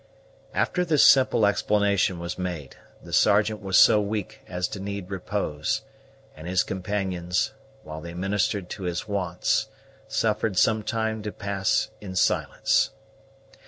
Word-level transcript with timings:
After 0.55 0.83
this 0.83 1.05
simple 1.05 1.45
explanation 1.45 2.17
was 2.17 2.35
made, 2.35 2.75
the 3.03 3.13
Sergeant 3.13 3.61
was 3.61 3.77
so 3.77 4.01
weak 4.01 4.41
as 4.47 4.67
to 4.69 4.79
need 4.79 5.11
repose, 5.11 5.83
and 6.35 6.47
his 6.47 6.63
companions, 6.63 7.53
while 7.83 8.01
they 8.01 8.15
ministered 8.15 8.67
to 8.71 8.83
his 8.85 9.07
wants, 9.07 9.67
suffered 10.07 10.57
some 10.57 10.81
time 10.81 11.21
to 11.21 11.31
pass 11.31 11.89
in 12.01 12.15
silence. 12.15 12.89